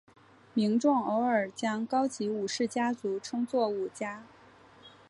[0.55, 4.23] 民众偶尔将高级武士家族称作武家。